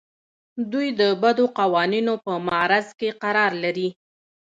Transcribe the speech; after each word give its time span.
دوی 0.71 0.87
د 0.99 1.01
بدو 1.21 1.45
قوانینو 1.59 2.13
په 2.25 2.33
معرض 2.47 2.87
کې 2.99 3.09
قرار 3.21 3.51
لري. 3.63 3.89